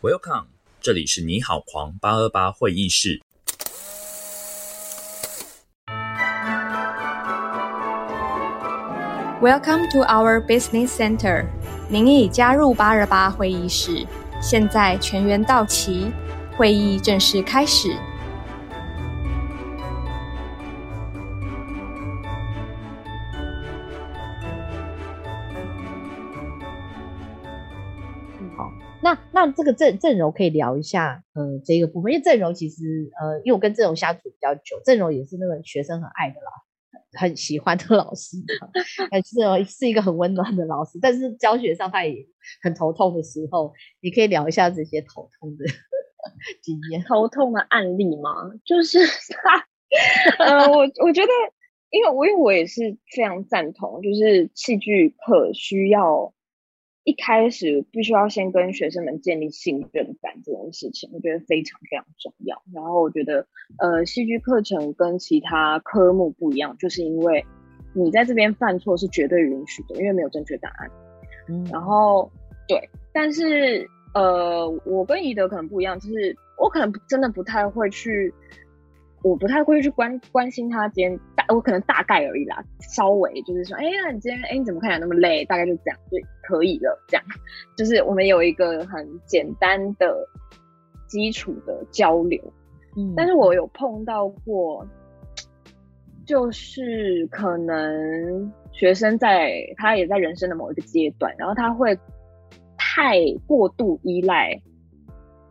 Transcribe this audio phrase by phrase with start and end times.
[0.00, 0.44] Welcome，
[0.80, 3.20] 这里是你好狂八二八会议室。
[9.42, 11.46] Welcome to our business center。
[11.90, 14.06] 您已加入八二八会议室，
[14.40, 16.12] 现在全员到齐，
[16.56, 17.96] 会议正式开始。
[29.38, 36.50] 那这个阵阵容可以聊一下，呃，这个部分，因为阵容其实，呃，因为我跟阵容相处比较久，阵容也是那个学生很爱的啦，
[37.12, 38.36] 很喜欢的老师，
[39.12, 42.26] 呃，郑柔是一个很温暖的老师，但是教学上他也
[42.64, 45.64] 很头痛的时候，你可以聊一下这些头痛的
[46.60, 48.50] 经验，头痛的案例吗？
[48.64, 51.32] 就是他，呃，我我觉得，
[51.90, 56.34] 因为我因为我也是非常赞同，就是戏剧课需要。
[57.08, 62.60] 一开始必须要先跟学生们建立信任感这件事情，我觉得非常非常重要。
[62.74, 63.46] 然后我觉得，
[63.78, 67.42] 呃，戏剧课程跟其他科目不一样，就是因为
[67.94, 70.90] 你在这边犯错是绝对允许的，因为没有正确答案。
[71.48, 72.30] 嗯，然后
[72.68, 72.78] 对，
[73.10, 78.30] 但是呃，我跟宜德可能不一样，就是我可能真的不太会去。
[79.22, 85.44] 我不太会去关关心他今天大，我可能大概而已啦，稍微就是说，哎呀，你今天哎你怎么看起来那么累？
[85.44, 86.96] 大概就这样就可以了。
[87.08, 87.24] 这样
[87.76, 90.16] 就是我们有一个很简单的
[91.06, 92.40] 基础的交流。
[92.96, 94.86] 嗯，但是我有碰到过，
[96.24, 101.98] 就是可能学生在他也在人生的某一个阶段，然后他会
[102.76, 104.60] 太过度依赖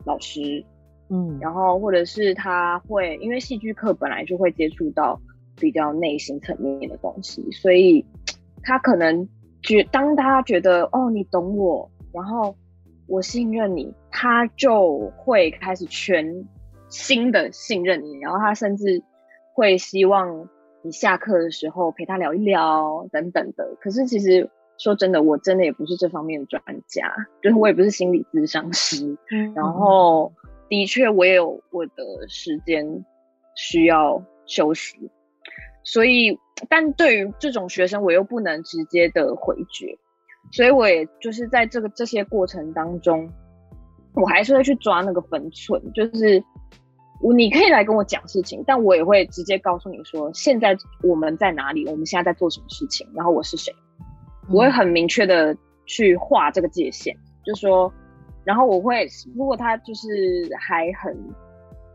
[0.05, 0.65] 老师。
[1.09, 5.19] 嗯，然后或者是他会，因为戏剧课本来就会接触到
[5.55, 8.05] 比较内心层面的东西，所以
[8.61, 9.27] 他可能
[9.61, 12.55] 觉当他觉得哦你懂我，然后
[13.07, 16.45] 我信任你，他就会开始全
[16.89, 19.01] 新的信任你，然后他甚至
[19.53, 20.49] 会希望
[20.81, 23.77] 你下课的时候陪他聊一聊等等的。
[23.79, 29.17] 可是其实说真的，我真的也不是这方面的专家，就是我也不是心理咨商师，
[29.55, 30.33] 然后。
[30.69, 33.05] 的确，我也有我的时间
[33.55, 34.97] 需要休息，
[35.83, 36.37] 所以，
[36.69, 39.97] 但对于这种学生，我又不能直接的回绝，
[40.51, 43.29] 所以我也就是在这个这些过程当中，
[44.13, 46.43] 我还是会去抓那个分寸，就是
[47.21, 53.73] 我你可以来跟我讲事情，但我也会直接告诉你说，现在我们在哪里，我们现在在做什么事情，然后我是谁，
[54.49, 55.55] 我会很明确的
[55.85, 57.91] 去画这个界限，就是说。
[58.47, 60.07] 然后我会，如果他就是
[60.57, 61.13] 还很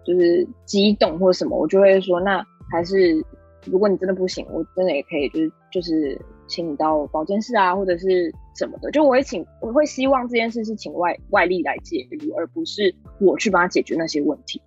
[0.05, 3.25] 就是激动或者什么，我就会说，那还是
[3.65, 8.91] 如果你真的不行，我真的也可以，就是就是请你到保健室啊，或者是什么的。
[8.91, 14.61] 就我会请，我会希望这件事是请外外力来介入，而不是我去帮他解决那些问题，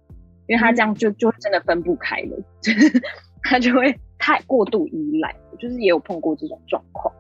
[0.48, 2.38] 因为他这样就就真的分不开了，
[3.44, 5.36] 他就会太过度依赖。
[5.60, 7.14] 就是也有碰过这种状况，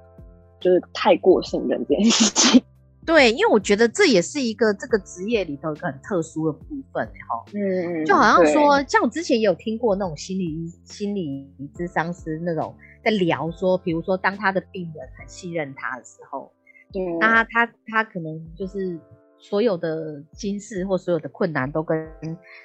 [0.59, 2.63] 就是太过信任这件事情。
[3.05, 16.51] 对，因为我觉得这也是一个这个职业里头一个很特殊的部分，哈，嗯，就好像说，像我之前也有听过那种心理心理咨商师那种在聊说，比如说当他的病人很信任他的时候，
[16.95, 18.99] 嗯，那他他可能就是
[19.37, 22.09] 所有的心事或所有的困难都跟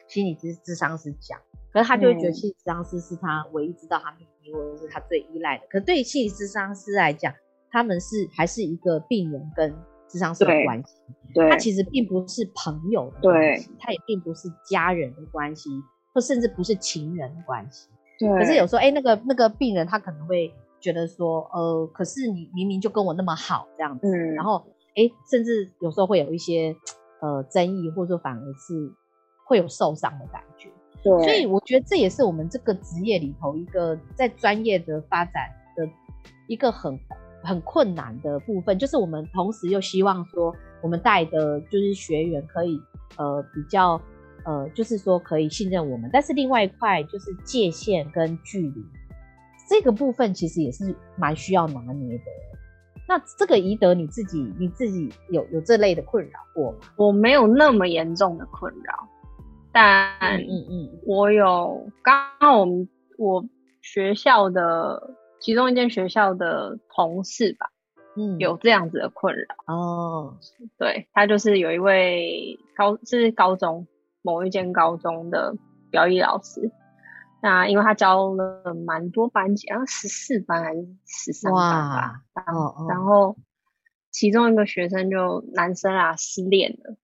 [0.08, 1.38] 心理咨咨商师讲，
[1.70, 7.30] 可是他就会觉得心理咨商师是他唯一知道他秘密或者是他最依赖的，可对心理咨商师来讲，
[7.70, 9.70] 他们是还是一个病人跟。
[10.10, 10.96] 智商是的关系，
[11.48, 15.70] 他其实并不是朋友的关系，他也并不是家人的关系，
[16.12, 17.88] 或甚至不是情人的关系。
[18.18, 18.28] 对。
[18.30, 24.34] 可是有时候，哎，那个那个病人他可能会觉得说，呃，可是你明明就跟我那么好这样子，嗯。
[24.34, 24.64] 然后，
[24.96, 26.74] 哎，甚至有时候会有一些
[27.20, 28.92] 呃争议，或者说反而是
[29.46, 30.68] 会有受伤的感觉。
[31.04, 31.22] 对。
[31.22, 35.88] 所以我觉得这也是我们这个职业里头一个在专业的发展的
[36.48, 36.98] 一个很。
[37.42, 42.80] 很困难的部分，就是我们同时又希望说，我们带的就是学员可以
[43.16, 44.00] 呃比较
[44.44, 48.84] 呃，就是说可以信任我们，但是另外一块就是界限跟距离
[49.68, 52.24] 这个部分，其实也是蛮需要拿捏的。
[53.08, 56.78] 那这个宜德你自己你自己有有这类的困扰过吗？
[56.96, 59.08] 我没有那么严重的困扰，
[59.72, 63.44] 但嗯嗯，我有刚刚我们我
[63.80, 65.16] 学校的。
[65.40, 67.70] 其中一间学校的同事吧，
[68.16, 70.36] 嗯，有这样子的困扰哦。
[70.78, 73.86] 对他就是有一位高是高中
[74.22, 75.56] 某一间高中的
[75.90, 76.70] 表演老师，
[77.42, 82.22] 那因为他教了蛮多班级，好像十四班还是十三班吧。
[82.34, 83.36] 然后然后
[84.10, 86.96] 其中一个学生就男生啊失恋了，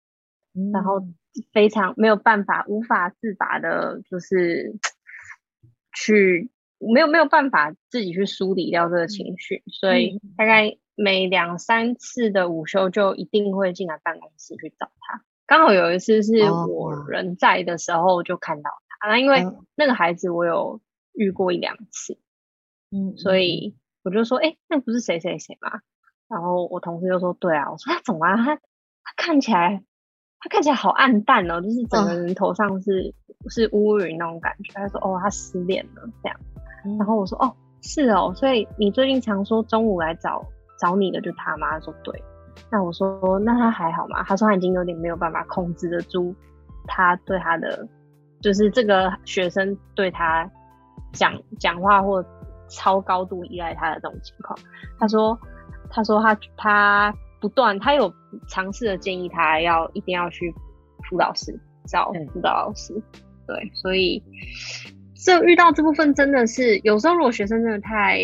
[0.73, 1.07] 然后
[1.53, 4.75] 非常没有办法、无法自拔的，就是
[5.95, 15.23] 去没有没有办法自己去梳理掉这个情绪，所以大概每两三次的午休就一定会进来办公室去找他。
[15.47, 18.71] 刚好有一次是我人在的时候就看到
[19.01, 19.45] 他，那因为
[19.75, 20.81] 那个孩子我有
[21.13, 22.19] 遇过一两次，
[22.91, 25.81] 嗯，所以我就说，哎，那不是谁谁谁吗？
[26.29, 28.37] 然后我同事就说，对啊，我说他怎么啊？
[28.37, 29.83] 他他看起来
[30.41, 33.15] 他看起来好暗淡哦，就是整个人头上是
[33.49, 34.73] 是乌云那种感觉。
[34.75, 36.41] 他说，哦，他失恋了这样。
[36.99, 37.53] 然后我说，哦，
[37.83, 40.45] 是哦，所以你最近常说中午来找
[40.79, 41.71] 找你的就他吗？
[41.73, 42.23] 他说对。
[42.71, 44.23] 那我说，那他还好吗？
[44.25, 46.35] 他说他已经有点没有办法控制得住
[46.87, 47.87] 他对他的，
[48.41, 50.51] 就是这个学生对他
[51.13, 52.25] 讲讲话或
[52.69, 54.59] 超高度依赖他的这种情况。
[54.99, 55.39] 他说，
[55.91, 58.13] 他说他他不断，他有
[58.49, 60.53] 尝试的建议他要一定要去
[61.09, 61.55] 辅导室
[61.87, 62.95] 找辅导老师。
[63.47, 64.21] 对，所以
[65.27, 68.21] 这遇到这部分真的是有时候，如果学生真的太，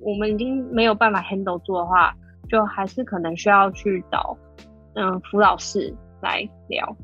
[0.00, 2.12] 我们已经没有办法 handle 住的话。
[2.50, 4.36] 就还是可能需要去找
[4.94, 6.96] 嗯辅导室来聊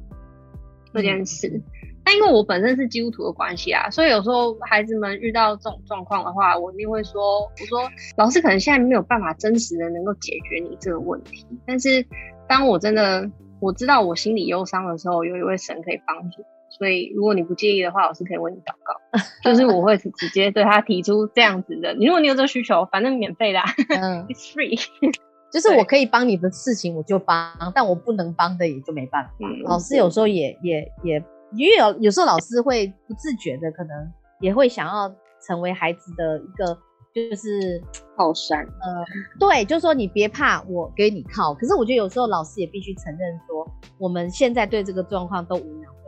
[0.92, 1.62] 这件事。
[2.04, 12.04] 但因为我本身是基督徒的关系啊，所以有时候孩子们遇到这种状况的话，我一定会说：“我说老师可能现在没有办法真实的能够解决你这个问题，但是
[12.46, 16.44] 当我真的我知道我心里忧伤的时候，有一位神可以帮助。
[16.78, 18.94] 所以如果你不介意的话，老师可以为你祷告。
[19.42, 23.58] 就是我会直接对他提出这样子的：如果你有这个需求，反正免费的，
[24.00, 24.78] 嗯， it's free。
[25.50, 29.30] ”就是我可以帮你的事情，我就帮；但我不能帮的，也就没办法。
[29.64, 35.10] 老师有时候也也也，因为有有时候老师会不自觉的，可能也会想要
[35.46, 36.76] 成为孩子的一个
[37.14, 37.82] 就是
[38.14, 38.60] 靠山。
[38.60, 39.02] 呃，
[39.40, 41.54] 对，就是说你别怕，我给你靠。
[41.54, 43.66] 可是我觉得有时候老师也必须承认说，
[43.98, 46.07] 我们现在对这个状况都无能为力，这样。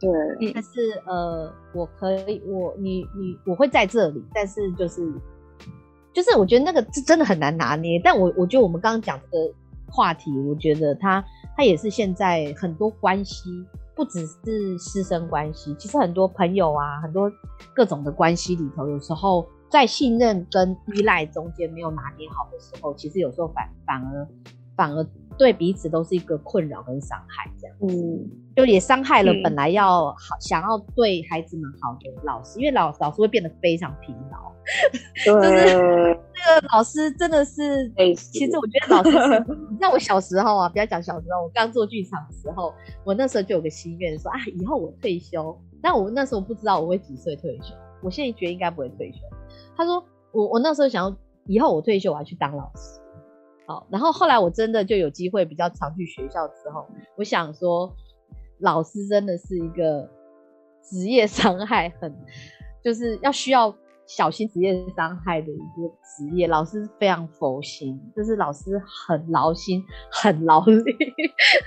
[0.00, 0.52] 对。
[0.52, 5.12] 但是呃，我可以，我你你我会在这里，但是就是。
[6.10, 9.54] 就是我觉得那个是真的很难拿捏，但我我觉得我们刚刚讲这个
[9.86, 11.24] 话题，我觉得它
[11.56, 13.50] 它也是现在很多关系，
[13.94, 17.30] 不只是师生关系，其实很多朋友啊，很多
[17.72, 24.28] 各种的关系里头，有时候在信任跟依赖中间没有拿捏好的时候，其实有时候反反而
[24.74, 25.06] 反而
[25.38, 34.48] 对彼此都是一个困扰跟伤害，这样，嗯，就也伤害了本来要好想要对孩子们好的老师，因为老老师会变得非常疲劳。
[35.24, 35.48] 就是
[36.36, 49.20] 那个老师真的是，其实我觉得老师， 你像我小时候啊，不要讲小时候，我刚做剧场的时候，我那时候就有个心愿，说啊，以后我退休，但我那时候不知道我会几岁退休，我现在觉得应该不会退休。
[49.74, 53.00] 他说，我我那时候想要以后我退休我要去当老师，
[53.68, 56.84] 好，然后后来我真的就有机会比较常去学校之后，
[57.16, 57.94] 我想说，
[58.58, 60.10] 老师真的是一个
[60.82, 62.12] 职业伤害很，
[62.82, 63.72] 就是要需要。
[64.08, 70.96] 小心职业伤害的一个职业，老师非常佛心，就是老师很劳心、很劳力。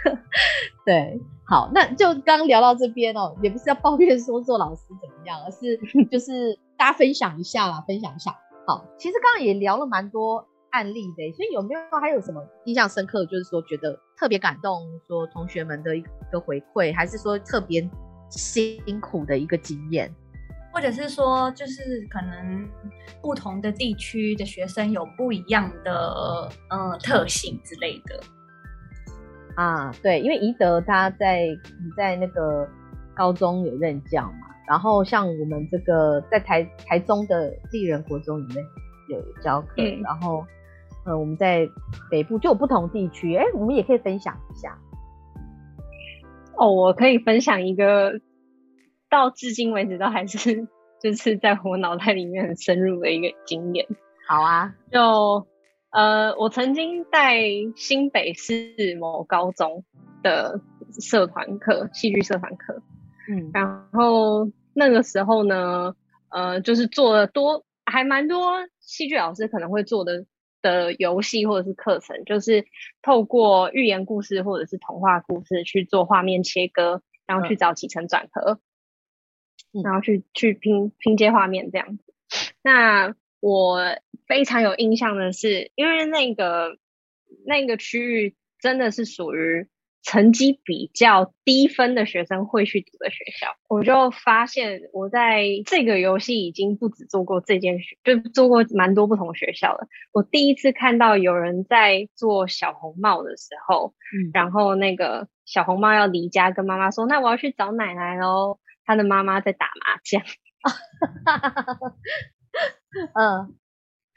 [0.84, 5.78] 对，好，那就刚聊到这边哦，也不是要抱怨说做老师怎么样，而是
[6.08, 8.36] 就是大家分享一下啦，分享一下。
[8.66, 13.26] 好，其实刚刚也聊了蛮多案例的，所以有没有还有什么印象深刻？
[13.26, 17.88] 就是说觉得特别感动，说同学们的一个回馈，还是说特别
[18.30, 20.14] 辛苦的一个经验？
[20.74, 22.66] 或者是说，就是可能
[23.22, 28.24] 不同的地区的学生有不一样的呃特性之类的
[29.58, 32.66] 啊，对，因为宜德他在你在那个
[33.14, 38.66] 高中有任教嘛，然后像我们这个在台台中的丽人国中里面
[39.10, 40.46] 有教课，然后
[41.06, 41.68] 呃我们在
[42.10, 44.78] 北部就有不同地区，哎，我们也可以分享一下。
[46.58, 48.20] 哦，我可以分享一个。
[49.10, 50.70] 到至今为止都还是
[51.02, 53.86] 就是在我脑袋里面很深入的一个经验。
[54.26, 55.46] 好啊，就
[55.90, 57.42] 呃，我曾经在
[57.76, 59.84] 新北市某高中
[60.24, 60.62] 的
[61.02, 62.82] 社团课，戏剧社团课，
[63.30, 65.94] 嗯，然后那个时候呢，
[66.30, 70.24] 呃，就是做了多还蛮多戏剧老师可能会做的
[70.62, 72.66] 的游戏或者是课程，就是
[73.02, 78.60] 透过寓言故事或者是童话故事去做画面切割，然后去找起承转合。
[79.84, 82.04] 然后去去拼拼接画面这样子。
[82.62, 83.80] 那我
[84.28, 86.78] 非常有印象的是，因为那个
[87.46, 89.70] 那个区域真的是属于
[90.04, 99.88] 成绩比较低分的学生会去读的学校，我就发现我在这个游戏已经不止做过这件事，就做过蛮多不同学校了。
[100.12, 110.24] 我第一次看到有人在做小红帽的时候，嗯，然后那个小红帽要离家，跟妈妈说：“那我要去找奶奶喽。”他的妈妈在打麻将，
[113.14, 113.56] 嗯，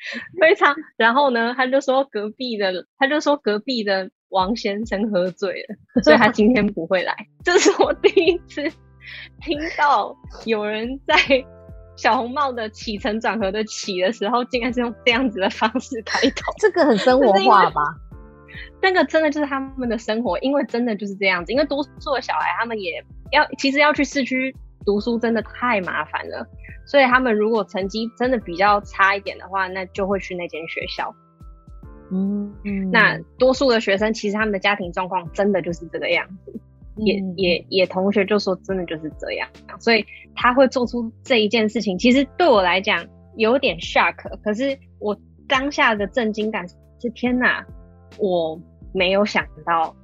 [0.41, 0.75] 非常。
[0.97, 4.11] 然后呢，他就说隔壁的，他就说隔壁的。
[4.31, 7.15] 王先生喝醉了，所以他今天不会来。
[7.45, 8.69] 这是我第一次
[9.41, 10.13] 听到
[10.45, 11.15] 有人在
[11.95, 16.53] 小红帽的起承转合的起的时候，竟然是用这样子的方式开头。
[16.59, 17.81] 这个很生活化吧？
[18.83, 21.53] 那个真的就是他们的生活，因为真的就是这样子。
[21.53, 24.53] 因为多数的小孩，他们也要其实要去市区
[24.85, 26.47] 读书，真的太麻烦了。
[26.87, 31.15] 所以他们如果成绩真的比较差一点的话，那就会去那间学校。
[32.11, 32.53] 嗯，
[32.93, 36.53] 那多数的学生其实他们的家庭状况真的就是这个样子，
[36.97, 39.49] 也也也同学就说真的就是这样，
[39.81, 43.05] 所以他会做出这一件事情，其实对我来讲
[43.37, 44.15] 有点 shock，
[44.45, 47.65] 可是我当下的震惊感是天哪，
[48.19, 48.61] 我
[48.93, 49.97] 没有想到，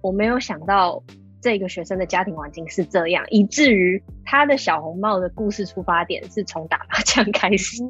[0.00, 1.02] 我没有想到
[1.40, 7.82] 这个学生的家庭环境是这样，以至于他的小红帽的故事出发点是从打麻将开始，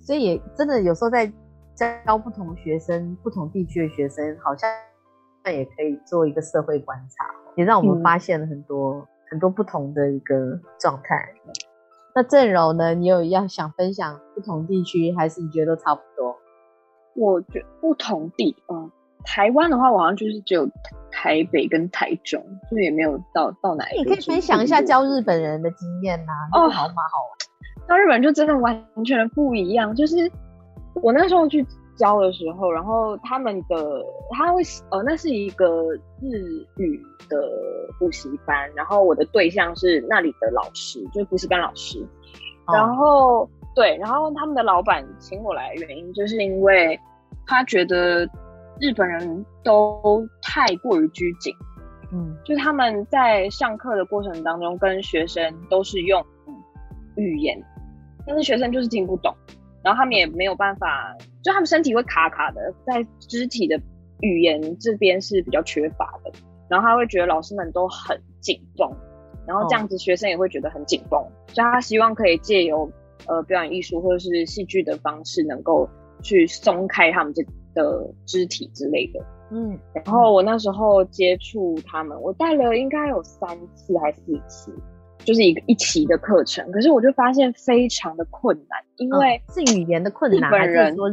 [0.00, 1.32] 所以也真的有时候在。
[1.74, 4.70] 教不同学生、不同地区的学生，好像
[5.42, 7.24] 那也可以做一个社会观察，
[7.56, 11.34] 也让我们发现了很多很多不同的一个状态。
[12.14, 12.94] 那郑柔呢？
[12.94, 16.36] 你有要想分享不同地区，还是你觉得都差不多？
[17.16, 18.90] 我觉不同地，嗯，
[19.24, 20.68] 台湾的话，我好像就是只有
[21.10, 23.98] 台北跟台中，就也没有到到哪一。
[23.98, 26.32] 你可以分享一下教日本人的经验呐？
[26.52, 27.88] 哦，好嘛，好玩。
[27.88, 30.30] 教日本就真的完全不一样，就是。
[30.96, 36.38] 我那时候去教的时候，然后他们的他会呃，那是一个日
[36.76, 37.40] 语的
[37.98, 42.06] 补习班，然后我的对象是那里的老师，就是补习班老师。
[42.70, 47.00] 然后对，然后他们的老板请我来的原因，就是因为
[47.46, 48.28] 他觉得
[48.82, 51.54] 日本人都太过于拘谨，
[52.12, 56.20] 嗯，就是他们在上课的过程当中跟学生都是用
[57.14, 57.56] 语言，
[58.26, 59.32] 但是学生就是听不懂。
[59.84, 63.80] 然后他们也没有办法，就他们身体会卡卡的，在肢体的
[64.20, 66.32] 语言这边是比较缺乏的。
[66.68, 68.90] 然后他会觉得老师们都很紧绷，
[69.46, 72.90] 然后这样子学生也会觉得很紧绷，所以他希望可以借由
[73.28, 75.88] 呃表演艺术或者是戏剧的方式，能够
[76.20, 79.20] 去松开他们这的肢体之类的。
[79.50, 84.74] 嗯，然后我那时候接触他们，我带了应该有三次还是四次。
[85.24, 91.08] 就是一个一期的课程，可是我就发现非常的困难，因为是语言的困难，还是说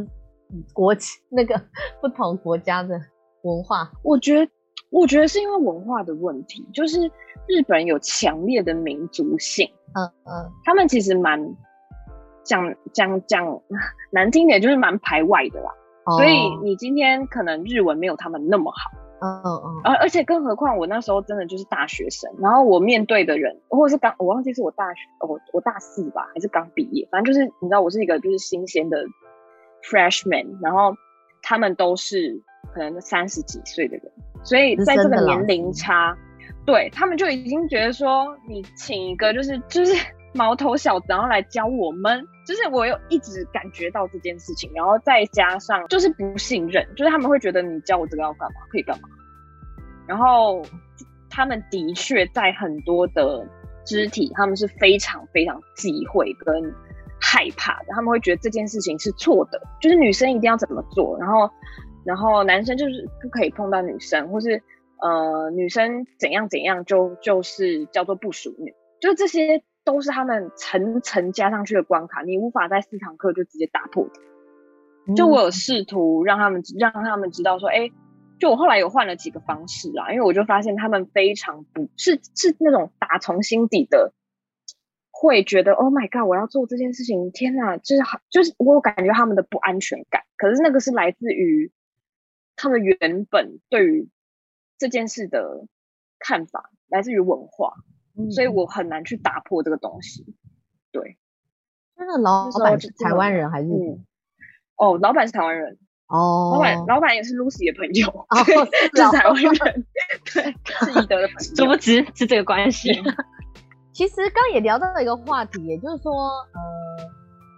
[0.73, 0.95] 国
[1.29, 1.61] 那个
[2.01, 2.99] 不同国家的
[3.43, 3.91] 文化？
[4.01, 4.51] 我觉得，
[4.89, 7.05] 我觉得是因为文化的问题，就是
[7.47, 11.39] 日本有强烈的民族性，嗯嗯，他们其实蛮
[12.43, 13.61] 讲讲讲
[14.09, 15.71] 难听点，就是蛮排外的啦，
[16.17, 18.77] 所以你今天可能日文没有他们那么好。
[19.21, 29.03] 嗯嗯，而而且更何况我那时候真的就是大学生，然后我面对的人，或者是刚我忘记是我大学，我我大四吧，还是刚毕业，反正就是你知道我是一个就是新鲜的
[29.83, 30.95] freshman，然后
[31.41, 32.41] 他们都是
[32.73, 34.09] 可能三十几岁的人，
[34.45, 36.17] 所以在这个年龄差，
[36.65, 39.93] 对他们就已经觉得说你请一个就是就是
[40.33, 49.09] 毛头小子然后来教我们，就是我有一直感觉到这件事情，然后再加上就是不信任，就是他们会觉得你教我这个要干嘛，可以干嘛。
[50.07, 50.63] 然后
[51.29, 53.48] 他们的确在很多的
[53.86, 56.74] 肢体，他们是非常非常忌讳跟
[57.21, 57.86] 害怕的。
[57.89, 61.50] 他们会觉得这件事情是错的，就是女生一定要怎么做，然后
[62.05, 64.62] 然后男生就是不可以碰到女生，或是
[65.01, 75.13] 呃女生怎样怎样就就是叫做不淑女，就这些都是他们层层加上去的关卡，你无法在四堂课就直接打破的。
[75.15, 77.91] 就我有试图让他们让他们知道说，哎。
[78.39, 84.13] 就我后来有换了几个方式啊，因为我就发现他们非常不是是那种打从心底的
[85.12, 90.24] 会觉得 Oh my God，我要做这件事情，天哪，就是好，就是我感觉他们的不安全感。
[90.38, 91.74] 可是那个是来自于
[92.55, 94.08] 他们原本对于
[94.77, 95.67] 这件事的
[96.17, 97.74] 看法，来自于文化，
[98.31, 100.25] 所以我很难去打破这个东西。
[100.91, 101.17] 对，
[101.97, 103.69] 那个老板是台湾人还是？
[104.75, 105.77] 哦，老板是台湾人。
[106.07, 108.43] 哦，老板，老板也是 Lucy 的朋友，哦
[108.95, 109.85] 是台湾人，
[110.33, 112.89] 对， 是宜德的朋友，殊不知是这个关系。
[113.93, 117.11] 其实刚也聊到了一个话题，也就是说，呃，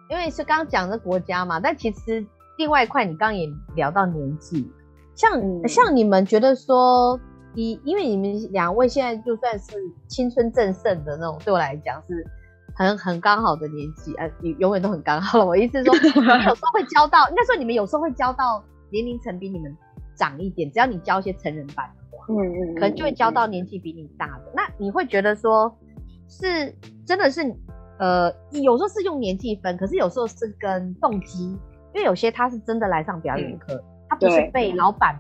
[0.10, 2.26] 因为是刚刚讲的国家嘛，但其实
[2.58, 4.70] 另外一块，你刚刚也聊到年纪，
[5.16, 7.18] 像像你们觉得说，
[7.56, 9.76] 以因为你们两位现在就算是
[10.08, 12.26] 青春正盛的那种，对我来讲是
[12.76, 15.44] 很很刚好的年纪啊，你永远都很刚好。
[15.44, 19.76] 我意思是说， 你有时候会教到，应该说你们有时候会教到年龄层比你们
[20.16, 24.52] 长一点，只要你教一些成人班的话，嗯嗯，可能就会教到年纪比你大的。
[24.56, 25.76] 那你会觉得说，
[26.30, 26.74] 是
[27.06, 27.42] 真的是
[28.00, 31.50] 呃，有时候是用年纪分，可是有时候是跟动机，
[31.94, 35.20] 因为有些他是真的来上表演课，他不是被老板。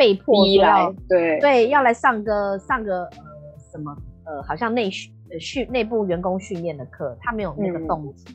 [0.00, 1.38] 被迫要对。
[1.40, 3.22] 对要来上个上个呃
[3.70, 8.34] 什么呃好像内训训内部员工训练的课，他没有那个动机，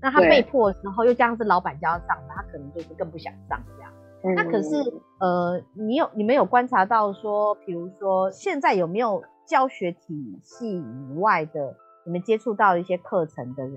[0.00, 3.92] 那他被迫的时候又这样是老板就要上，他可能就是更不想上这样。
[4.36, 4.76] 那可是
[5.18, 11.74] 呃你有你们有观察到说，比如说现在有没有教学体系以外的，
[12.06, 13.76] 你们接触到一些课程的人，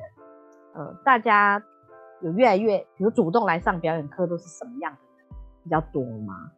[0.76, 1.64] 呃大家
[2.22, 6.52] 有越来越比如主动来上表演课都是什么样的人比较多吗？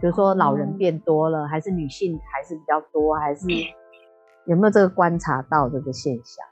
[0.00, 3.46] 比如说老人变多了，还是女性还是比较多，还是
[4.46, 6.44] 有没有这个观察到这个现象？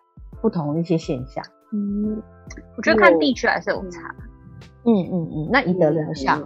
[0.42, 1.42] 不同一些现象。
[1.72, 2.22] 嗯，
[2.76, 4.14] 我觉得看地区还是有差。
[4.84, 6.40] 嗯嗯嗯，那宜德人像？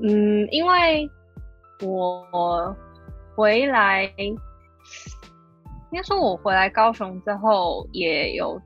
[0.00, 1.06] 嗯，因为
[1.86, 2.74] 我
[3.36, 4.36] 回来，应
[5.92, 8.58] 该说我回来高雄之后，也有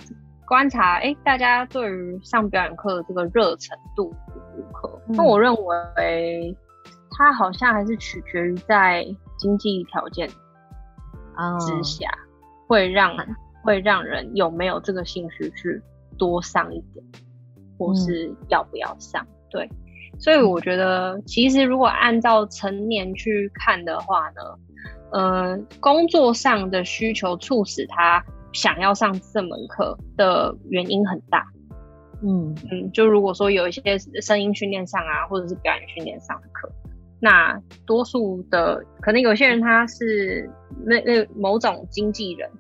[0.47, 4.15] 观察，哎，大家对于上表演课这个热程度
[4.57, 5.01] 如何？
[5.09, 6.57] 那我认为。
[7.17, 9.07] 它好像还是取决于在
[9.39, 12.11] 经济条件之下，
[12.67, 13.17] 会让
[13.63, 15.81] 会让人有没有这个兴趣去
[16.19, 17.05] 多上一点，
[17.79, 19.27] 或是要不要上？
[19.51, 19.67] 对，
[20.19, 24.43] 所以我觉得其实如果按照成年去看的话呢，
[25.13, 31.47] 呃，工作上的需求促使他想要上这门课的原因很大。
[32.23, 36.71] 嗯嗯，就如果说有一些声音训练上啊，或者是表演训练上的课。
[37.21, 40.51] 那多数的可能有些人他是
[40.85, 42.51] 那那某种经纪人，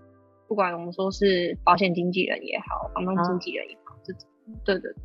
[0.48, 4.22] 不管我们说是保险经纪人也好，房东经纪人也好，这种
[4.64, 5.02] 对对对。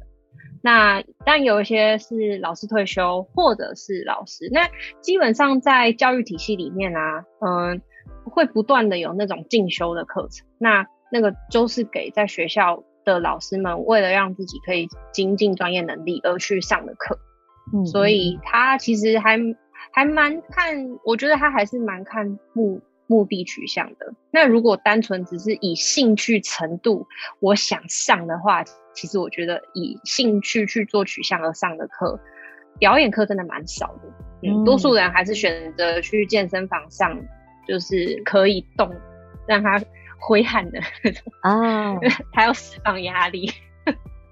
[0.63, 4.69] 那但有一些是老师退休或者是老师，那
[5.01, 7.81] 基本上在教育体系里面啊，嗯，
[8.23, 17.17] 会不断的有那种进修的课程，那那个就是给在学校的老师们为了让自己可以精进专业能力而去上的课。
[17.85, 19.39] 所以他其实还
[19.91, 24.13] 还蛮看，我觉得他还是蛮看目目的取向的。
[24.31, 27.05] 那如果单纯只是以兴趣程度
[27.39, 32.19] 我想上的话，其实我觉得以兴趣去做取向而上的课，
[32.79, 34.09] 表演课真的蛮少的。
[34.43, 37.19] 嗯，多数人还是选择去健身房上，
[37.67, 38.89] 就是可以动，
[39.47, 39.81] 让他
[40.19, 41.95] 挥汗的那种啊，
[42.31, 43.51] 他要释放压力。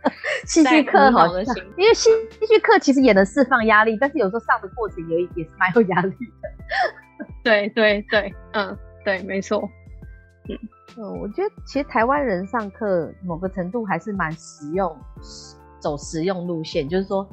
[0.46, 2.10] 戏剧课好像，因为戏
[2.40, 7.26] 戏剧课其实也能释放压力，但是有时候上的过程也也是蛮有压力的。
[7.44, 9.62] 对对对，嗯，对，没错。
[10.48, 10.58] 嗯
[10.98, 14.98] 嗯，我觉得其实台湾人上课某个程度还是蛮实用，
[15.80, 17.28] 走实用路线，就是说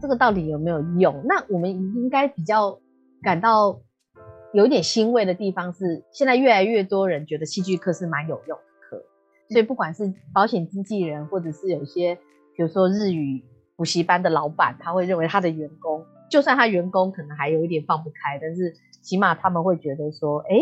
[0.00, 1.22] 这个到底有没有用？
[1.26, 2.78] 那我们应该比较
[3.22, 3.80] 感到
[4.52, 8.58] 有一点欣慰的地方是，现在越来越多人觉得戏剧课是蛮有用。
[9.52, 12.14] 所以不管是保险经纪人，或者是有些，
[12.56, 13.44] 比如说日语
[13.76, 20.56] 补习班的老板，他会认为他的员工，就算他员工可能还有一点放不开，但是起码他们会觉得说，哎，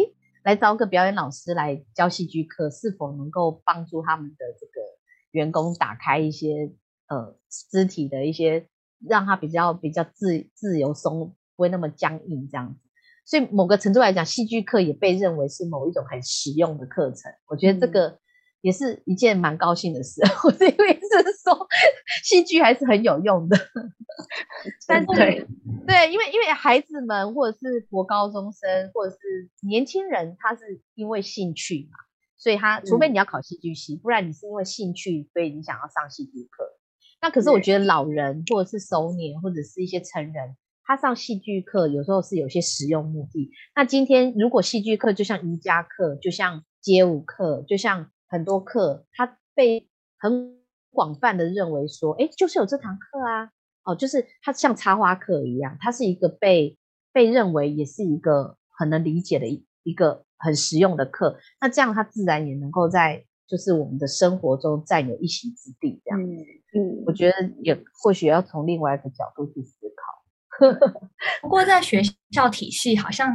[0.44, 4.80] 来招个表演老师来教戏剧课，是否能够帮助他们的这个
[5.32, 6.72] 员工打开一些
[7.08, 7.36] 呃
[7.70, 8.66] 肢体的一些，
[9.06, 12.80] 让他比较比较自自由松，不会那么僵硬这样子。
[13.26, 17.32] 所以某个程度来讲，戏剧课也被认为是某一种很实用的课程。
[17.46, 18.18] 我觉得这个。
[18.62, 21.00] 也是一件蛮高兴的事， 我是因为是
[21.42, 21.66] 说
[22.22, 23.56] 戏剧还是很有用的，
[24.86, 29.18] 但是对，因为因为孩子们或者是国高中生或者是
[29.66, 31.98] 年轻人，他是因为兴趣嘛，
[32.36, 36.64] 所以他除非你要考戏剧系，不然你是因为兴趣，所以你想要上戏剧课。
[37.22, 43.50] 那可是我觉得老人或者是熟年或者是一些成人，他上戏剧课有时候是有些实用目的。
[43.74, 49.88] 那今天如果戏剧课就像瑜伽课，就像街舞课，就像很多课，它被
[50.18, 50.56] 很
[50.92, 53.50] 广泛的认为说，哎，就是有这堂课啊，
[53.84, 56.78] 哦，就是它像插花课一样，它是一个被
[57.12, 70.20] 被认为也是一个很能理解的一一个很实用的课，那这样它自然也能够在就是我们的生活中占有一席之地，这样，嗯，我觉得也或许要从另外一个角度去思考。
[71.42, 73.34] 不过在学校体系好像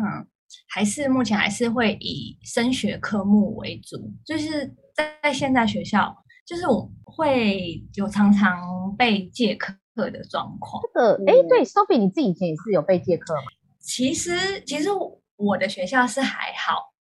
[0.70, 4.74] 还是目前还是会以升学科目为主，就是。
[4.96, 10.82] 在现在学校，就是我会有常常被借课的状况。
[10.94, 13.42] 这个，哎，对，Sophie，你自己以前也是有被借课吗？
[13.80, 14.90] 其实其实
[15.36, 16.94] 我的学校是还好，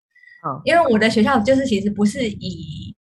[0.46, 2.96] 嗯，因为我的学校就是其实不是以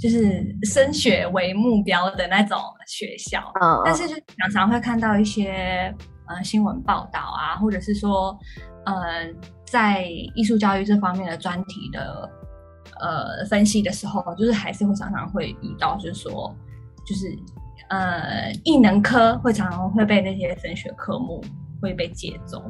[0.00, 5.94] 就是升学为目标的那种学校，嗯，但是就常常会看到一些
[6.26, 8.36] 呃新闻报道啊，或者是说
[8.84, 9.28] 呃
[9.66, 12.28] 在艺术教育这方面的专题的
[13.00, 16.54] 呃分析的时候，就是还是会常常会遇到，就是说
[17.06, 17.36] 就是
[17.88, 21.42] 呃艺能科会常常会被那些升学科目
[21.80, 22.62] 会被借走。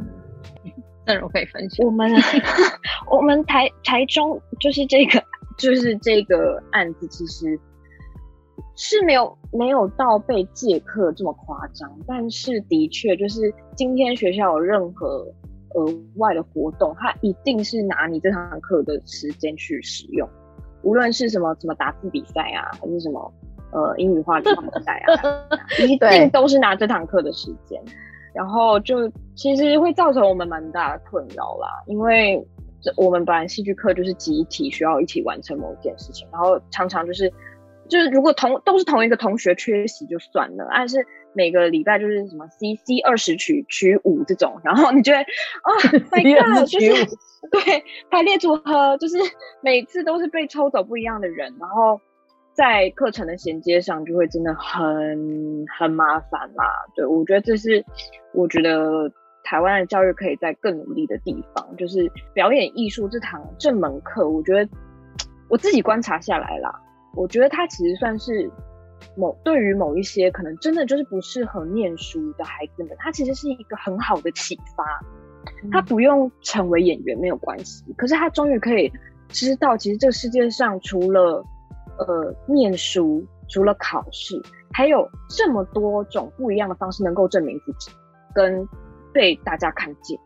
[1.07, 1.85] 这我可以分享。
[1.85, 2.11] 我们
[3.11, 5.23] 我们台台中就是这个
[5.59, 7.59] 就是这个案子，其实
[8.77, 15.27] 是没有没有到被借课这么夸张，但是的确就是今天学校有任何
[15.75, 20.29] 额外的活动，他一定是拿你这堂课的时间去使用，
[20.83, 23.33] 无论是什么什么打字比赛啊，还是什么
[23.73, 25.49] 呃英语话剧比赛啊，
[25.83, 27.81] 一定都是拿这堂课的时间。
[28.33, 32.41] 然后就其实会造成我们蛮大的困扰啦，因为
[32.81, 37.29] 这我们本来戏剧课就是集体需要一起完成某一件事情，然后常常就是
[37.89, 41.05] 就是如果同都是同一个同学缺席就算了，但是
[41.35, 45.71] 每个礼拜就是什么 C C 二十取取五这种，然后你觉得啊
[46.11, 46.93] ，My God，就是
[47.51, 49.17] 对排列组合，就是
[49.63, 52.01] 每次都是被抽走不一样的人，然后。
[52.53, 56.85] 在课程的衔接上，就会真的很很麻烦啦。
[56.95, 57.83] 对我觉得这是
[58.35, 59.11] 我觉得
[59.45, 64.69] 台湾的教育可以在更努力的地方，就是表演艺术这堂这门课，我觉得
[65.49, 66.71] 我自己观察下来啦，
[67.15, 68.51] 我觉得它其实算是
[69.17, 74.85] 某对于某一些可能真的就是不适合念书的孩子们，他其实是一个很好的启发。
[75.73, 78.93] 他不用成为演员没有关系，可是他终于可以
[79.29, 81.43] 知道，其实这个世界上除了
[81.99, 84.41] 呃，念书除了考试，
[84.73, 87.91] 还有这么多种不一样的方式能够证明自己，
[88.35, 88.69] 跟
[89.15, 90.19] 被大家看见。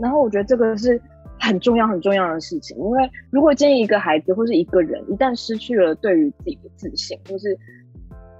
[0.00, 1.00] 然后我觉得这个是
[1.38, 7.56] 很重要很重要的事情，因为如果建议一个孩子或是一个人一旦失去了对于自己的自信，或是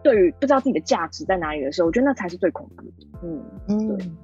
[0.02, 2.92] 对于不知道自己的价值在哪里的时候，我觉得那才是最恐怖的。
[3.22, 4.16] 嗯嗯，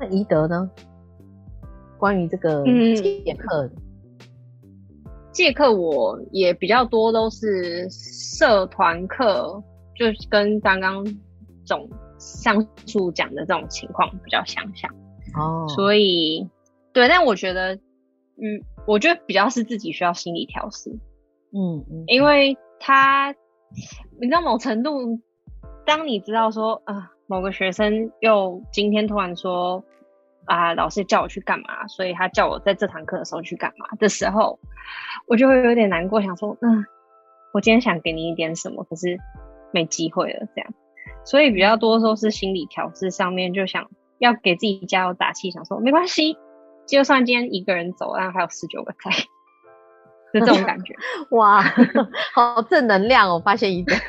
[0.00, 0.70] 那宜德呢？
[1.98, 3.70] 关于这个借课。
[5.32, 9.62] 借课我也比较多，都是社团课，
[9.94, 11.04] 就跟刚刚
[11.64, 11.86] 总
[12.18, 14.90] 上述讲的这种情况比较相像
[15.34, 15.66] 哦。
[15.68, 16.48] 所以，
[16.94, 20.90] 对，但我觉得，嗯，我觉得比较是自己需要心理调试，
[21.52, 23.34] 嗯嗯，因为他，
[24.20, 25.20] 你知道某程度，
[25.84, 29.84] 当你知道说，啊，某个学生又今天突然说。
[30.48, 30.74] 啊！
[30.74, 31.88] 老师叫我去干嘛？
[31.88, 34.60] 所以他叫我在这堂课的时候去干嘛的时候，
[35.26, 36.86] 我就会有点难过，想说，嗯，
[37.52, 39.18] 我今天想给你一点什么，可是
[39.72, 40.72] 没机会了，这样。
[41.24, 46.38] 所以比较多时候是心理调试上面，就想要给自己加油打气，想说没关系，
[46.86, 49.10] 就算今天一个人走，但还有十九个在，
[50.32, 50.94] 就这种感觉。
[51.30, 51.62] 哇，
[52.34, 53.40] 好正能量哦！
[53.44, 53.94] 发现一个，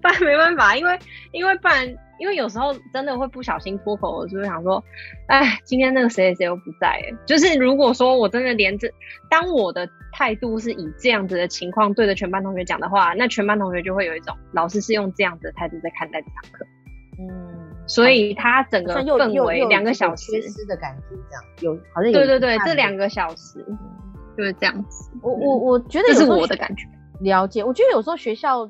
[0.00, 0.98] 不然没办法，因为
[1.32, 1.96] 因为不然。
[2.18, 4.80] 因为有时候真的会不小心脱口，就会想说，
[5.26, 8.88] 哎，今天那个谁谁谁又不在，哎，就是如果说我真的连这，
[9.28, 16.64] 当我的态度是以这样子的情况对着全班同学讲的话，那全班同学就会有一种老师是用这样子的态度在看待这堂课，
[17.18, 17.51] 嗯，
[17.86, 23.64] 所以他整个氛围两个小时缺失的感觉，这样有好像有对对对，这两个小时
[24.36, 26.86] 就是这样子，我我我觉得这是我的感觉，
[27.20, 28.66] 了解，我觉得有时候学校，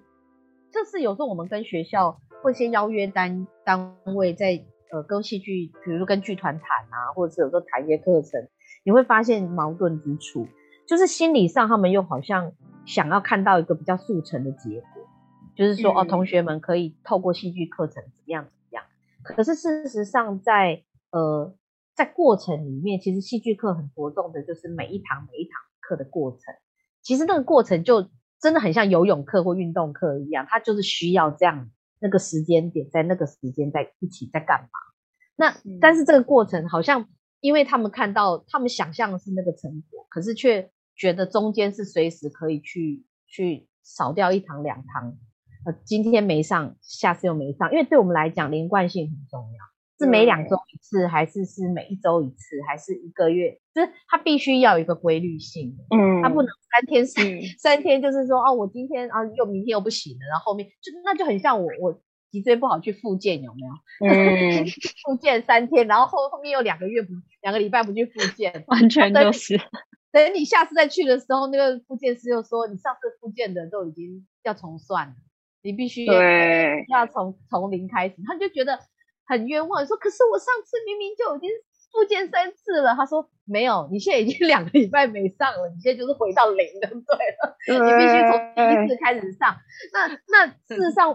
[0.71, 2.19] 这是有时候我们跟学校。
[2.43, 8.49] 会先邀约单单位在呃跟戏剧，比如说跟剧团谈啊，或者是有时候谈一些课程，
[8.83, 10.49] 你会发现矛盾之处，
[10.85, 12.51] 就是心理上他们又好像
[12.85, 14.89] 想要看到一个比较速成的结果，
[15.55, 18.62] 就是说哦，同学们可以透过戏剧课程怎么样怎么样。
[19.23, 21.55] 可是事实上，在呃
[21.95, 26.55] 在过程里面，其实戏剧课很着重的就是每一堂每一堂课的过程，
[27.03, 31.71] 其实那个过程就真的很像游泳课或运动课一样，它就是需要这样。
[32.05, 34.69] 那个时间点，在那个时间在一起在干嘛？
[35.37, 37.09] 那但是这个过程好像，
[37.39, 45.17] 因为他们看到，他们想象的是那个成果，可是却觉得中间是随时可以去去少掉一堂两堂，
[45.65, 49.73] 呃，今天没上，下次又没上，因为对我们来讲，连贯性很重要。
[49.99, 53.61] 是每两周一次，还是是每一周一次，还是一个月？
[53.73, 57.25] 就是它必须要有一个规律性，嗯，它不能三天三
[57.57, 62.01] 三天，就是说哦，我今天啊又明天又不行了，然后后面就那就很像我我
[62.33, 64.11] 脊椎不好去复健有没有？
[64.11, 64.67] 嗯，
[65.07, 69.57] 复健三天，然后后后面又两个月不两个礼拜不去复健， 完全都是。
[70.11, 75.15] 等你下次再去的时候，那个复健师又说你上次复健的都已经要重算了，
[75.63, 78.79] 你必须对要从从零开始，他就觉得。
[79.25, 81.49] 很冤枉，说可是我上次明明就已经
[81.93, 82.93] 复健三次了。
[82.95, 89.57] 他说没有，你现在已经 两个礼拜没上了，你现在就是回到零的，对了，你必须从第一次开始上。
[89.95, 91.15] 那那事实上，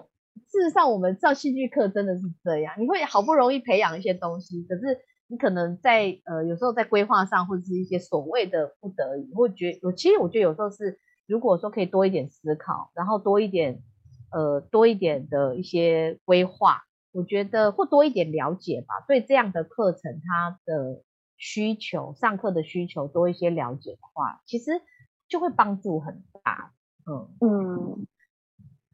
[0.49, 13.83] 事实上我们上戏剧课真的是这样，你会好不容易培养一些东西，可是你可能在呃有时候在规划上或者是一些所谓的不得已，或觉我其实我觉得有时候是如果说可以多一点思考，然后多一点。
[14.31, 19.03] 呃，多一点的一些规划，我觉得或多一点了解吧。
[19.07, 21.03] 对这样的课程，它的
[21.37, 24.81] 需求，上课的需求多一些了解的话，其实
[25.27, 26.73] 就会帮助很大。
[27.05, 28.07] 嗯嗯，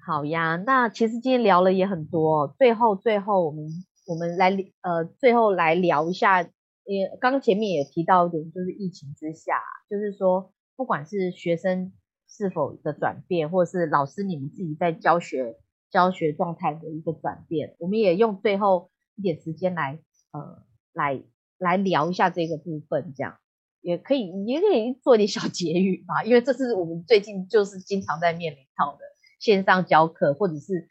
[0.06, 0.56] 好呀。
[0.58, 3.66] 那其实今天聊了也很多，最后最后我们
[4.08, 4.50] 我们来
[4.82, 6.44] 呃，最后来聊一下，
[6.86, 11.92] 也刚刚前面也提到一点，就是疫情之下，就是说不管是学生。
[12.36, 15.58] 是否的转变，或者是老师你们自己在教学
[15.92, 20.00] 教学状态的一个转变，我们也用最后一点时间来
[20.32, 21.22] 呃来
[21.60, 23.38] 来聊一下这个部分，这样。
[23.82, 29.00] 也可以也可以做点小结语嘛，因为这是我们最近就是经常在面临到的
[29.40, 30.88] 线上教课，或者是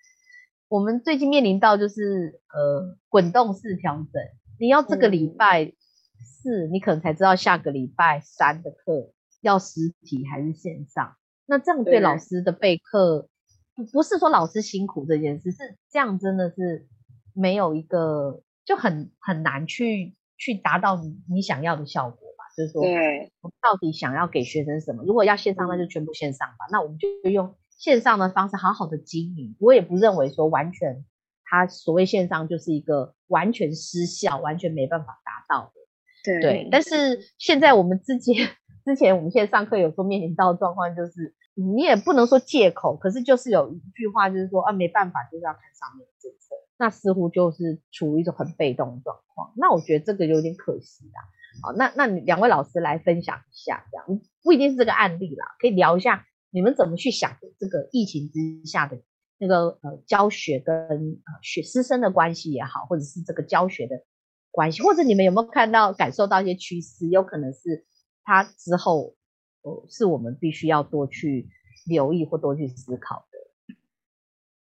[0.68, 4.22] 我们最近面临到就是呃滚动式调整，
[4.60, 5.72] 你要这个礼拜
[6.18, 11.16] 四，你可能才知道下个礼拜三的课要实体还是线上。
[11.52, 13.28] 那这样对老师的备课，
[13.74, 15.58] 不不是说老师辛苦这件事，是
[15.90, 16.88] 这样真的是
[17.34, 22.44] 没有一个就很很难去去达到你你想要的效果吧？
[22.56, 25.04] 就是说，对，我到底想要给学生什么？
[25.04, 26.64] 如果要线上，那就全部线上吧。
[26.70, 29.54] 那我们就用线上的方式好好的经营。
[29.60, 31.04] 我也不认为说完全，
[31.44, 36.40] 他所谓线上就是一个完全失效、完全没办法达到的。
[36.40, 38.36] 对，但是现在我们之间
[38.86, 41.34] 之前我们现在上课有时候面临到的状况就是。
[41.54, 49.52] 你也不能说借口，可是就是有一句话，就是说啊，没办法，就是要看上面的政策，那似乎就是处于一种很被动的状况。
[49.56, 51.20] 那我觉得这个有点可惜啦。
[51.62, 58.98] 好，那那两位老师来分享一下，这样不一定是这个案例啦，可以聊一下你们怎么去想这个疫情之下的
[59.36, 64.02] 那个呃教学跟呃学师生的关系也好，或者是这个教学的
[64.50, 67.84] 关系，或者你们有没有看到感受到一些趋势，有可能是
[68.24, 69.14] 他之后。
[69.62, 71.48] 哦，是我们必须要多去
[71.86, 73.74] 留意或多去思考的。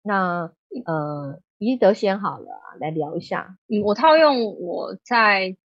[0.03, 0.53] 那
[0.87, 2.48] 呃，宜德先好了，
[2.81, 3.57] 来聊一下。
[3.68, 5.57] 嗯，我套用我在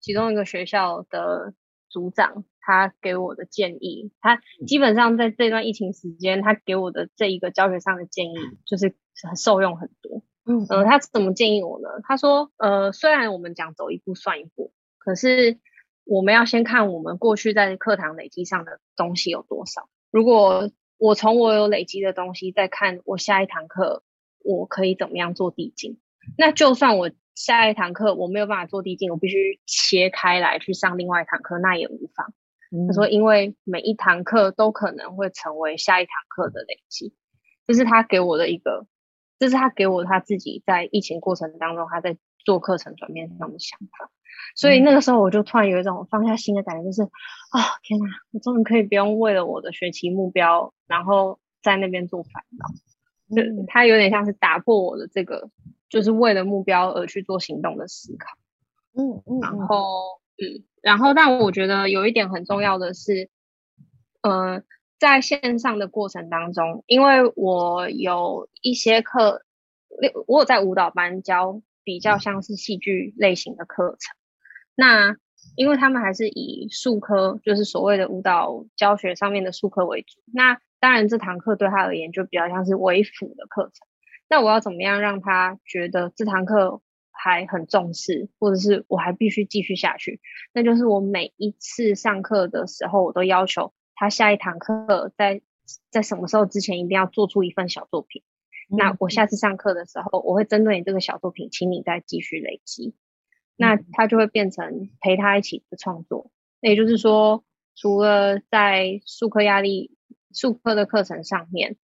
[0.00, 1.54] 其中一个学校的
[1.88, 8.94] 组长他给我的建议，他基本上在这段疫情时间，他给我的这一个教学上的建议，就是
[9.26, 10.22] 很受用很多。
[10.44, 11.88] 嗯，呃，他怎么建议我呢？
[12.04, 15.58] 他说，呃，虽然我们讲走一步算一步，可是。
[16.08, 19.90] 我们要先看我们过去在课堂累积上的东西有多少。
[20.10, 24.02] 如果我从我有累积的东西再看我下一堂课，
[24.42, 26.00] 我可以怎么样做递进？
[26.38, 32.32] 那就算我下一堂课我没有办法做递进，我必须切开来去上另外一堂课，那也无妨。
[32.86, 37.14] 他说，因为每一堂课都可能会成为下一堂课的累积，
[37.66, 38.86] 这是他给我的一个，
[39.38, 44.10] 这是他给我他自己在疫情过程当中他在做课程转变上的想法。
[44.54, 52.66] 所以那个时候我就突然有一种放下心的感觉，就是啊天哪，我终于可以不用为了我的学期目标，然后在那边做烦恼。
[53.30, 55.50] 就它有点像是打破我的这个，
[55.90, 58.38] 就是为了目标而去做行动的思考。
[58.94, 59.40] 嗯嗯。
[59.40, 63.28] 然后嗯，然后但我觉得有一点很重要的是，
[64.22, 64.62] 呃，
[64.98, 69.42] 在线上的过程当中，因为我有一些课，
[70.26, 74.14] 我有在舞蹈班教比较像是戏剧类型的课程。
[74.74, 75.16] 那
[75.56, 80.20] 因为他们还是以术科，就是所谓的舞蹈教学上面的术科为主。
[80.26, 83.88] 那当然这堂课对他而言就比较像是微辅的课程。
[84.28, 90.20] 那我要怎么样让他觉得这堂课还很重视，或者是我还必须继续下去？
[90.52, 95.40] 那就是我每一次上课的时候，我都要求他下一堂课在
[95.90, 98.22] 在什么时候之前一定要做出一份小作品。
[98.68, 102.94] 那我下次上课的时候，我会针对你这个小作品，请你再继续累积。
[103.60, 109.96] 那他就会变成陪他一起的创作，那也就是说，除了在术科压力、
[110.32, 111.76] 术科的课程上面，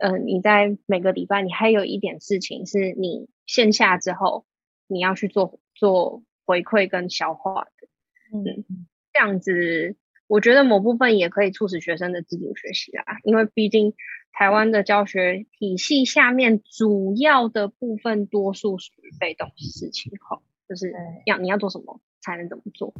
[0.00, 4.44] 嗯，你在每个礼拜你还有一点事情是你线下之后
[4.88, 7.88] 你要去做做回馈跟消化的，
[8.36, 8.64] 嗯，
[9.12, 9.94] 这样子，
[10.26, 13.94] 我觉得某部分也可以促使学生的自主学习啦，因为毕竟
[14.40, 20.40] 台湾的教学体系下面主要的部分多数属于被动事情况。
[20.66, 20.94] 就是
[21.26, 22.94] 要你要做什么才能怎么做。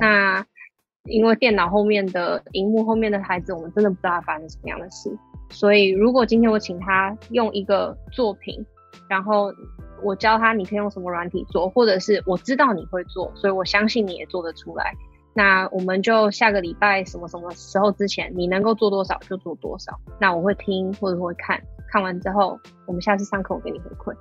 [0.00, 0.46] 那
[1.02, 5.10] 因为电脑后面的荧幕后面的孩子，我们真的不知道他发生什么样的事。
[5.50, 8.64] 所以如果今天我请他用一个作品，
[9.08, 9.52] 然后
[10.04, 14.94] 我教他你可以用什么软体做，或者是我知道你会做，所以我相信你也做得出来。
[15.36, 19.98] 那我们就下个礼拜什么什么时候之前，你能够做多少就做多少。
[20.20, 24.16] 那我会听或者会看，看完之后，我们下次上课我给你回馈，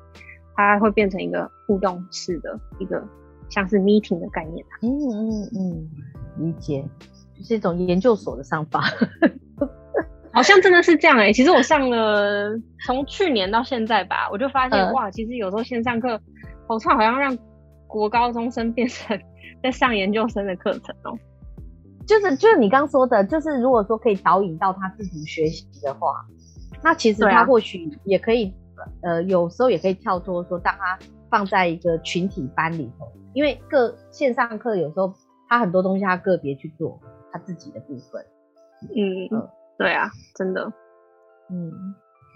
[0.56, 3.08] 它会变成一个互动式的一个
[3.47, 4.65] 像是 meeting 的概念。
[4.82, 5.89] 嗯嗯嗯，
[6.39, 6.84] 理解，
[7.38, 8.82] 就是一种研究所的上法，
[10.34, 11.32] 好像真的是这样哎。
[11.32, 16.19] 其实我上了从去年到现在吧，我就发现哇，其实有时候线上课，
[16.67, 17.38] 好像好像让
[17.86, 19.15] 国高中生变成。
[19.63, 21.17] 在上研究生的课程哦，
[22.06, 26.26] 就是就是你刚说的，就是如果说可以导引到他自己学习的话，
[26.84, 28.54] 那其实他或许也可以，
[29.02, 30.99] 呃，有时候也可以跳脱说，当他
[31.30, 35.13] 放在一个群体班里头，因为各线上课有时候
[35.47, 36.99] 他很多东西他个别去做
[37.32, 38.21] 他自己的部分，
[38.91, 40.73] 嗯，对啊，真的，
[41.49, 41.71] 嗯，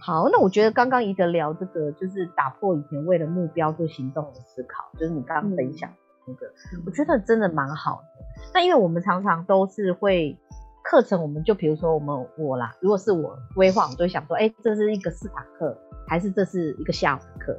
[0.01, 5.91] 好，那我觉得刚刚一德聊这个，就是打破以前为了目标做行动的思考，就是你刚刚分享。
[6.27, 6.45] 那个，
[6.85, 8.51] 我觉得真的蛮好的。
[8.53, 10.37] 那因为我们常常都是会
[10.83, 15.75] 课程，我们就比如说我们我啦，如果是我规划，我就会想说，哎，这是一个四堂课，
[16.07, 17.57] 还是这是一个下午的课，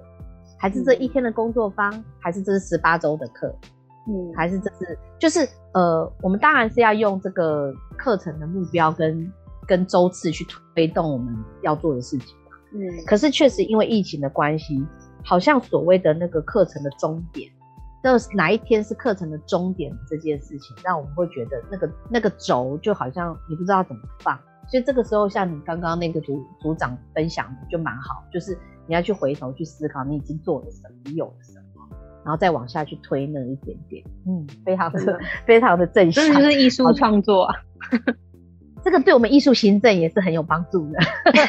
[0.58, 3.54] 还是这一天的工作坊，还是这是十八周的课，
[4.06, 9.32] 嗯，还是这是就是呃，我们当然是要用这个课程的目标跟
[9.66, 12.80] 跟周次去推动我们要做的事情嘛，嗯。
[13.06, 14.86] 可是确实因为疫情的关系，
[15.24, 17.50] 好像所谓的那个课程的终点。
[18.02, 28.56] 那哪一天是课程的终点这件事情，让我们会觉得那个那个轴就好像你不知道怎么放，所以这个时候像你刚刚那个组组长分享的就蛮好，就是
[28.86, 37.54] 你要去回头去思考你已经做了什么，你有了什么，然后再往下去推那一点点，嗯，非常的非常的正向，这就是艺术创作啊。
[38.88, 40.98] 这个对我们艺术行政也是很有帮助的。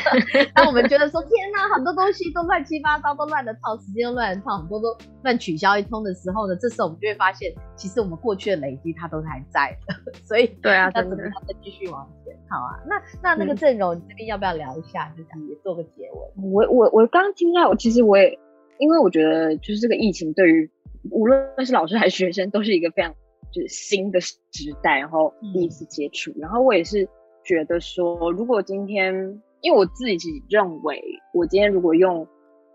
[0.54, 4.88] 当我们觉得说天哪，很多东西都乱七八糟，都乱的套，时间都乱的套，很多都
[5.23, 9.95] 乱取消一通的时候呢，这时候我们就会发现，其实我们过去的累积它都是还在的。
[10.28, 11.15] 所以对啊，那怎么
[11.47, 12.36] 再继续往前？
[12.49, 15.10] 好啊，那那那个阵容，你这边要不要聊一下？
[15.17, 16.52] 就想也做个结尾。
[16.52, 18.38] 我我我刚刚听到，其实我也
[18.80, 20.69] 因为我觉得，就是这个疫情对于
[21.10, 23.13] 无论是老师还是学生，都是一个非常
[23.54, 24.36] 就是新的时
[24.84, 27.08] 代，然后第一次接触，然后我也是。
[27.43, 31.02] 觉得说，如果今天，因为我自己认为，
[31.34, 32.28] 我今天如果用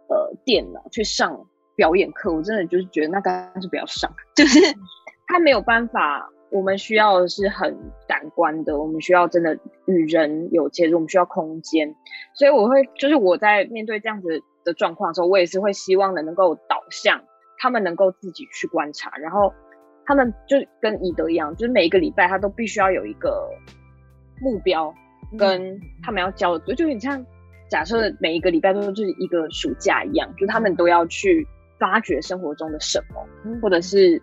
[0.09, 1.47] 呃电脑去上
[1.77, 4.59] 表演课，我真的就是觉得那干脆不要上， 就是
[5.27, 6.31] 他没有办法。
[6.51, 11.97] 我们需要的是很感官的，我们需要真的与人有接触，我们需要空间。
[12.33, 17.21] 所以我会，就是我在面对这样子的状况的时候，我也是会希望的能够导向
[17.59, 19.53] 他们能够自己去观察，然后
[20.07, 23.51] 他们就跟以德一样，就是每一个礼拜他都必须要有一个。
[24.41, 24.93] 目标
[25.39, 27.25] 跟他们要教的，就是你像
[27.69, 31.47] 假设每一个礼拜都是一个暑假一样，就他们都要去
[31.79, 34.21] 发掘生活中的什么，或者是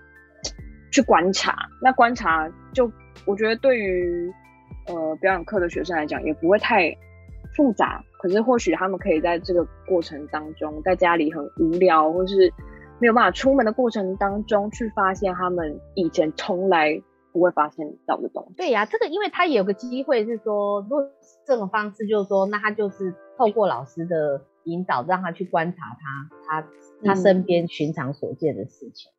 [0.92, 1.58] 去观察。
[1.82, 2.92] 那观察就
[3.26, 4.32] 我觉得对于
[4.88, 6.96] 呃表演课的学生来讲也不会太
[7.56, 12.54] 复杂，可是或许他们可以在这个过程当中，在家里很无聊或是
[13.00, 17.02] 没有办法出门的过程当中，去发现他们以前从来。
[17.32, 18.56] 不会发现到的东西。
[18.56, 21.10] 对呀，这个因为他有个机会是说，如果
[21.46, 26.68] 这种方式就是说，那他就是透过老师的引导，让他去观察他他
[27.04, 29.12] 他身边寻常所见的事情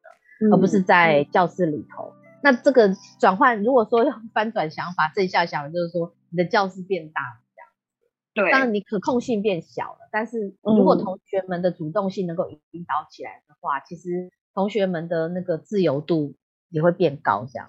[0.50, 2.12] 了，而不是在教室里头。
[2.44, 8.48] 那这个转换，如果说要翻转想法，正向想法就是说，你的教室变大了，这样。
[8.48, 8.52] 对。
[8.52, 16.34] 当然你可控性变小了，但是如果同学们的主动性能够引导起来的话，其实同学们的那个自由度
[16.68, 17.68] 也会变高，这样。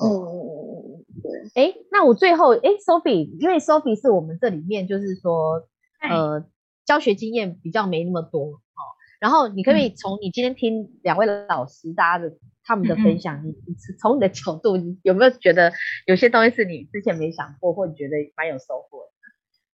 [0.00, 1.62] 嗯嗯嗯嗯对。
[1.70, 5.66] 哎，那我最后，哎，Sophie，因为 Sophie 是我们这里面就是说，
[6.00, 6.44] 呃，
[6.84, 8.82] 教学经验比较没那么多，哦。
[9.20, 12.32] 然后你可以从你今天听两位老师大家的
[12.64, 13.54] 他们的分享，你
[14.00, 15.72] 从你的角度，你有没有觉得
[16.06, 19.06] 有些东西是你之前没想过，或你觉得蛮有收获的？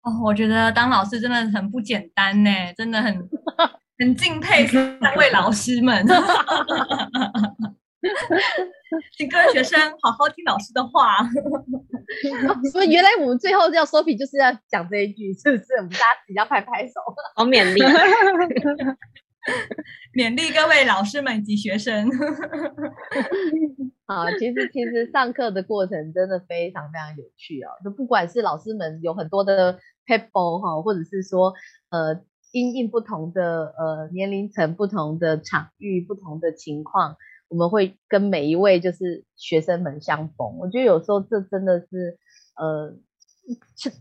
[0.03, 3.29] 哦，我觉得当老师真的很不简单呢，真的很
[3.99, 6.05] 很敬佩三位老师们。
[9.19, 11.17] 请各位学生 好好听老师的话。
[12.71, 15.75] 所以原来我们最后要 Sophie 就是要讲这一句，是不是？
[15.79, 17.01] 我们大家比较拍拍手，
[17.35, 17.81] 好勉励，
[20.15, 22.09] 勉励各位老师们及学生。
[24.07, 27.71] 啊，其实其实上课的过程真的非常非常有趣哦。
[27.85, 31.53] 就不管是老师们有很多的 people 哈，或者是说
[31.91, 37.17] 呃因应不同的呃年龄层、不同的场域、不同的情况。
[37.49, 42.19] 我们会跟每一位就是学生们相逢，我觉得有时候这真的是，
[42.57, 42.95] 呃，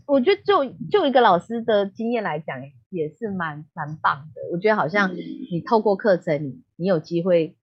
[0.06, 4.40] 我觉得就就一个老师的经验来讲，也是蛮蛮棒的。
[4.52, 7.56] 我觉得好像你透过课程，你你有机会，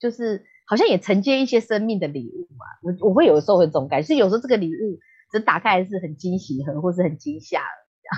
[0.00, 2.66] 就是好像也承接一些生命的礼物嘛。
[2.82, 4.98] 我我会有时候会这种感觉，是有时候这个礼物
[5.30, 7.60] 只打开是很惊喜和或是很惊吓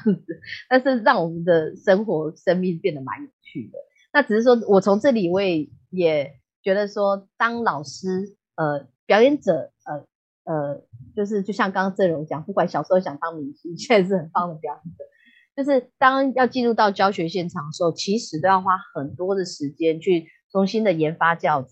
[0.04, 0.40] 这样子，
[0.70, 3.78] 但是让我们的生活生命变得蛮有趣的。
[4.12, 10.06] 那只是说我从这里我也觉得说，当老师呃表演者呃。
[10.42, 10.82] 呃，
[11.14, 15.04] 就是就像刚刚郑荣讲，不管小时候想当明星，现在是很棒的表演者。
[15.54, 21.68] 就是当要进入到教学现场的时候，其实都要花很多的时间去重新的研发教材，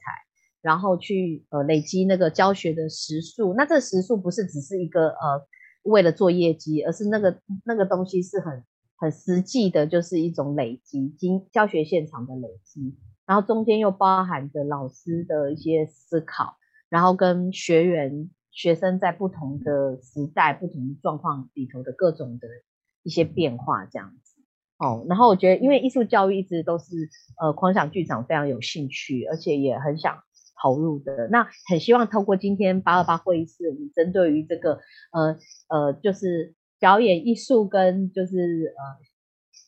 [0.61, 3.53] 然后去呃累积那个教学的时数。
[3.55, 5.45] 那这时数不是只是一个呃
[5.83, 8.63] 为了做业绩，而是那个那个东西是很
[8.97, 12.97] 很实际的，就是一种累积经教学现场的累积，
[13.29, 16.57] 然后中间又包含着老师的一些思考，
[16.89, 18.29] 然后跟学员。
[18.51, 22.49] 学生在不同的时代、不同的状况里头的各种的
[23.05, 24.43] 一些变化，这样子
[24.79, 25.07] 哦。
[25.09, 27.09] 然后我觉得，因为艺术教育一直都是
[27.41, 30.19] 呃狂想剧场非常有兴趣，而且也很想
[30.61, 31.29] 投入的。
[31.31, 34.81] 那很希望透过今天八二八会议室，我们针对于这个
[35.13, 38.83] 呃呃，就是表演艺术跟就是呃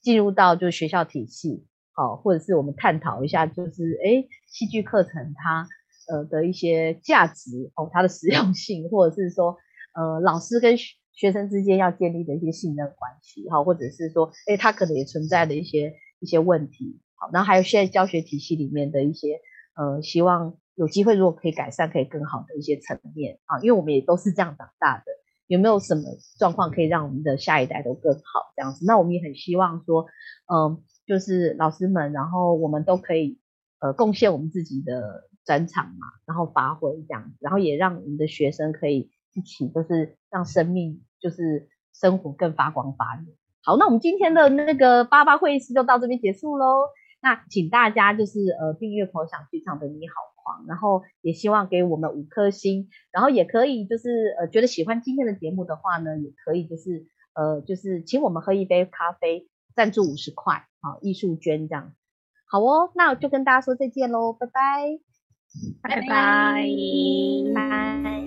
[0.02, 1.64] 进入到就学校体系，
[2.01, 5.68] 好，或者是我们探讨一下，就是哎戏剧课程它。
[6.09, 9.57] 呃的一些价值哦，它的实用性，或者是说，
[9.94, 19.38] 呃，老师跟学生之间要建立的一些信任关系，哈，或者是说，哎，他可能也存在的一些一些问题，好，然后还有现在教学体系里面的一些，
[19.76, 25.05] 呃，希望有机会如果可以改善，可以更好的一些层面啊，因为我们也都是这样长大的，
[25.46, 26.03] 有没有什么
[26.40, 28.84] 状况可以让我们的下一代都更好这样子？
[28.84, 30.07] 那我们也很希望说，
[30.53, 33.40] 嗯，就是老师们，然后我们都可以，
[33.80, 35.28] 呃，贡献我们自己的。
[35.42, 43.32] 专场嘛，然后发挥这样，然后也让我们的学生可以一起，就是让生命就是生活更发光发热。
[43.64, 46.84] 好，那我们今天的那个八八会议室就到这边结束喽。
[47.22, 59.48] 那请大家就是呃订阅狂想剧场的你好狂，然后也希望给我们五颗星，然后也可以就是呃觉得喜欢今天的节目的话呢，也可以就是呃就是请我们喝一杯咖啡，
[59.81, 61.95] 赞助五十块，好艺术捐这样。
[62.45, 65.01] 好哦，那我就跟大家说再见喽，拜拜。
[65.81, 66.62] 拜拜，
[67.55, 68.19] 拜。